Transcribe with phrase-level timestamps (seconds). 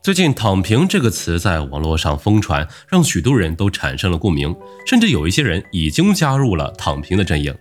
[0.00, 4.54] 最近“躺平”这个词在网络上疯传，让许多人都产生了共鸣，
[4.86, 7.54] 甚至有一些人已经加入了“躺平”的阵营。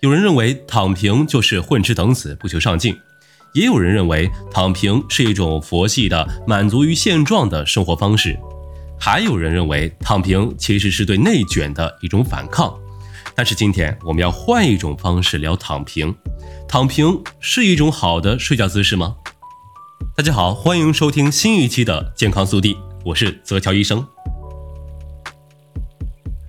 [0.00, 2.96] 有人认为躺平就是混吃等死、不求上进，
[3.52, 8.36] 也有人认为躺平是一种佛系的满足于现状的生活方式，
[8.98, 12.74] 还有人认为躺平其实是对内卷的一种反抗。
[13.36, 16.14] 但是今天我们要换一种方式聊躺平，
[16.66, 19.16] 躺平是一种好的睡觉姿势吗？
[20.16, 24.06] 大家好，欢迎收听新一期的健康速递，我是泽乔医生。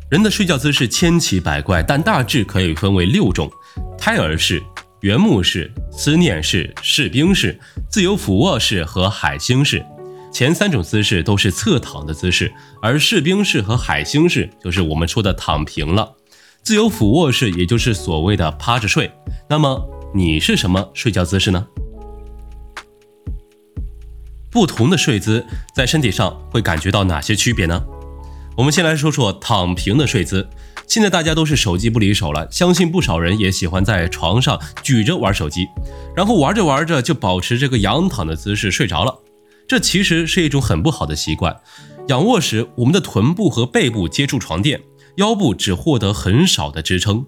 [0.08, 3.50] 人的睡觉姿势千奇百怪，但大致可以分为六种：
[3.98, 4.62] 胎儿式、
[5.02, 7.60] 圆木式、思念式、士兵式、
[7.90, 9.84] 自由俯卧式和海星式。
[10.32, 12.54] 前三种姿势都是侧躺的姿势，
[12.84, 16.14] 而士兵式和海星式就是我们说的躺平了。
[16.62, 19.12] 自由俯卧式也就是所谓的趴着睡。
[19.50, 21.66] 那么你是什么睡觉姿势呢？
[24.56, 27.84] 不同的睡姿在身体上会感觉到哪些区别呢？
[28.56, 30.48] 我们先来说说躺平的睡姿。
[30.88, 35.68] 现在大家都是手机不离手了，相信不少人也喜欢在床上举着玩手机，
[36.16, 39.14] 然后玩着玩着就保持这个仰躺的姿势睡着了。
[39.68, 41.54] 这其实是一种很不好的习惯。
[42.08, 44.80] 仰卧时，我们的臀部和背部接触床垫，
[45.18, 47.26] 腰部只获得很少的支撑。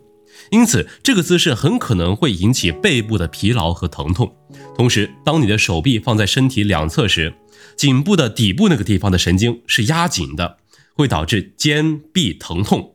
[0.52, 4.34] 因此，这个姿势很可能会引起背部的疲劳和疼痛。
[4.76, 7.34] 同时，当你的手臂放在身体两侧时，
[7.76, 10.58] 颈部的底部那个地方的神经是压紧的，
[10.94, 12.94] 会导致肩臂疼痛。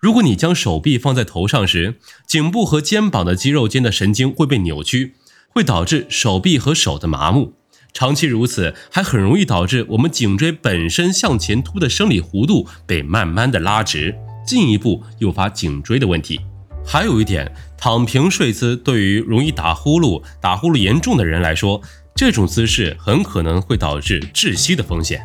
[0.00, 5.14] 如果你将手臂放在头上时，颈部和肩膀的肌肉间的神经会被扭曲，
[5.48, 7.54] 会导致手臂和手的麻木。
[7.92, 14.14] 长期如此，还很容易导致我们颈椎本身向前凸的生理弧度被慢慢的拉直，
[14.46, 16.38] 进一步诱发颈椎的问题。
[16.86, 21.82] 还有一点，躺平睡姿对于容易打呼噜、打呼噜严重的人来说，
[22.14, 25.22] 这种姿势很可能会导致窒息的风险。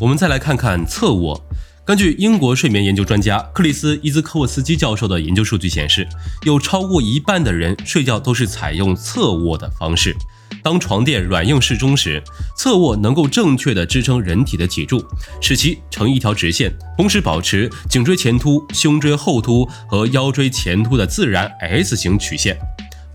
[0.00, 1.40] 我们再来看看侧卧。
[1.84, 6.06] 根据英国睡眠研究专家克里斯伊兹科沃斯基教授的研究数据显示，
[6.46, 10.14] 有超过一半的人睡觉都是采用侧卧的方式。
[10.62, 12.22] 当床垫软硬适中时，
[12.56, 15.04] 侧卧能够正确的支撑人体的脊柱，
[15.40, 22.56] 使其成一条直线，同时保持颈椎前凸、胸椎后凸和腰椎前凸的自然 S 型曲线。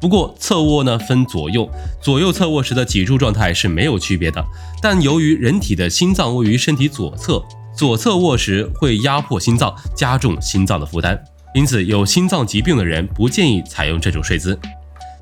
[0.01, 4.45] 不过，侧卧呢分左右，左右侧卧时的脊柱状态是没有区别的。
[4.81, 7.41] 但由于人体的心脏位于身体左侧，
[7.77, 11.15] 左侧卧时会压迫心脏，加重心脏的负担，
[11.53, 14.59] 因此有心脏疾病的人不建议采用这种睡姿。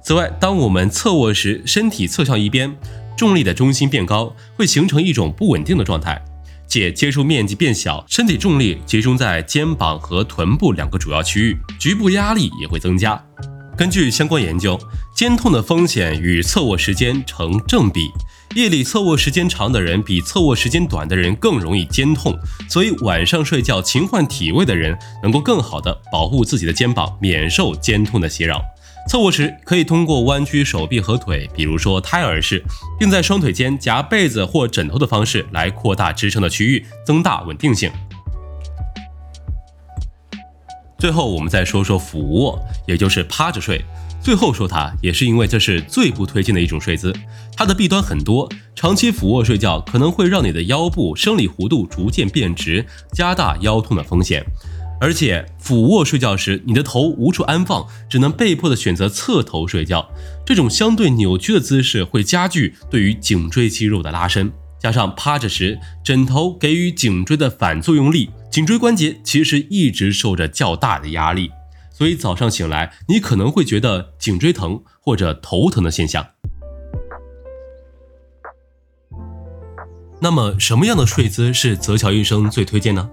[0.02, 2.74] 此外，当我们侧卧时，身体侧向一边，
[3.18, 6.24] 重力的中心变高，会形成一种不稳定的状态，
[6.66, 13.22] 且接触面积变小，身体重力集中在肩膀和臀部两个主要区域，局部压力也会增加。
[13.76, 14.80] 根据相关研究，
[15.14, 18.08] 肩痛的风险与侧卧时间成正比，
[18.54, 22.38] 夜里侧卧时间长的人比侧卧时间短的人更容易肩痛，
[22.70, 28.62] 所以晚上睡觉勤换体位的人，能够更好的保护自己的肩膀，免受肩痛的袭扰。
[29.10, 32.64] 侧卧时可以通过弯曲手臂和腿，比如说胎儿式，
[32.98, 37.92] 并在双腿间夹被子或枕头的方式来扩大支撑的区域，增大稳定性。
[40.98, 43.84] 最后，我们再说说俯卧，也就是趴着睡。
[44.26, 47.14] 最后说它，也是因为这是最不推荐的一种睡姿，
[47.56, 48.52] 它的弊端很多。
[48.74, 54.44] 长期俯卧睡觉可能会让你的腰部生理弧度逐渐变直，加大腰痛的风险。
[55.00, 60.10] 而且俯卧睡觉时，你的头无处安放，只能被迫的选择侧头睡觉。
[60.44, 71.52] 这种相对扭曲的姿势会加剧对于颈椎肌肉的拉伸，加上趴着时枕头给予颈椎的反作用力，颈椎关节其实一直受着较大的压力，
[71.96, 76.28] 所以早上醒来你可能会觉得颈椎疼或者头疼的现象。
[80.20, 83.10] 那么什么样的睡姿是泽乔医生最推荐呢？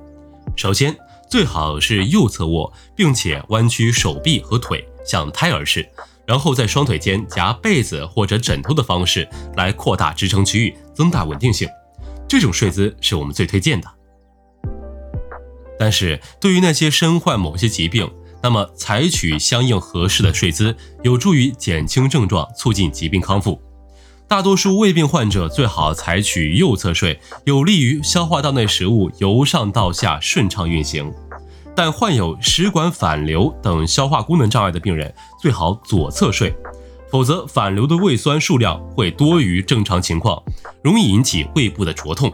[0.56, 0.97] 首先。
[1.31, 5.88] 最好是右侧卧，并且弯曲手臂和腿，像胎儿式，
[6.26, 9.26] 然后在双腿间夹被子或者枕头的方式
[9.56, 11.67] 来扩大支撑区域，增大稳定性。
[12.28, 13.88] 这种睡姿是我们最推荐的。
[15.78, 18.12] 但是对于那些身患某些疾病，
[18.43, 23.61] 那么采取相应合适的睡姿，有助于减轻症状，促进疾病康复。
[24.27, 31.12] 大多数胃病患者最好采取右侧睡，有利于消化道内食物由上到下顺畅运行。
[31.75, 36.55] 但患有食管反流等消化功能障碍的病人最好左侧睡，
[37.11, 40.43] 否则反流的胃酸数量会多于正常情况，
[40.83, 42.33] 容易引起胃部的灼痛。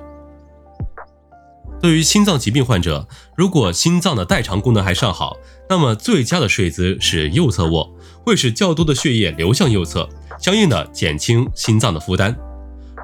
[1.81, 3.07] 对于心脏疾病患者，
[3.37, 5.37] 如果心脏的代偿功能还尚好，
[5.69, 7.93] 那么最佳的睡姿是右侧卧，
[8.25, 10.09] 会使较多的血液流向右侧。
[10.41, 12.37] 相应的减轻心脏的负担。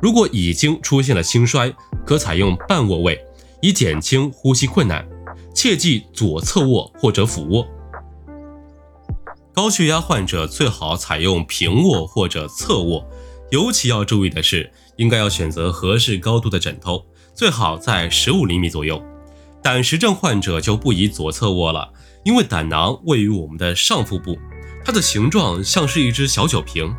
[0.00, 1.75] 如果已经出现了心衰，
[2.06, 3.20] 可采用半卧位，
[3.61, 5.05] 以减轻呼吸困难。
[5.52, 7.66] 切忌左侧卧或者俯卧。
[9.52, 13.05] 高血压患者最好采用平卧或者侧卧，
[13.50, 19.02] 尤其要注意的是，应该要选择合适高度的枕头，最好在十五厘米左右。
[19.64, 21.90] 胆石症患者就不宜左侧卧了，
[22.22, 24.38] 因为胆囊位于我们的上腹部，
[24.84, 26.94] 它的形状像是一只小酒瓶。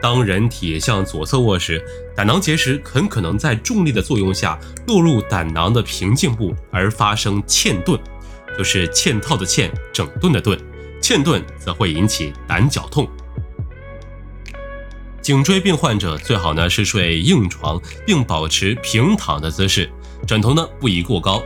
[0.00, 1.84] 当人体向左侧卧时，
[2.14, 4.56] 胆囊结石很可能在重力的作用下
[4.86, 7.98] 落入胆囊的平静部而发生嵌顿，
[8.56, 10.56] 就是嵌套的嵌，整顿的顿。
[11.02, 13.08] 嵌顿则会引起胆绞痛。
[15.20, 19.90] 颈椎病患者最好呢是睡硬床，并保持平躺的姿势，
[20.28, 21.42] 枕头呢不宜过高。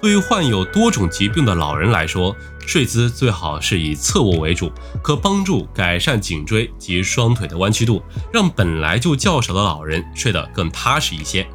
[0.00, 2.34] 对于患有多种疾病的老人来说，
[2.66, 8.02] 睡姿最好是以侧卧为主，可帮助改善颈椎及双腿的弯曲度，
[8.32, 11.46] 让本来就较少的老人睡得更踏实一些。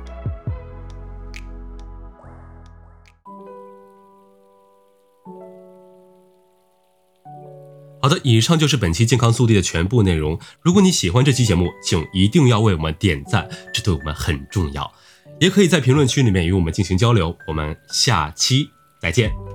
[8.00, 10.39] 好的，以上就是本期健康速递的全部内容。
[10.62, 14.94] 如果你喜欢这期节目，请一定要为我们点赞，这对我们很重要。
[15.40, 19.55] 也可以在评论区里面与我们进行交流，我们下期再见。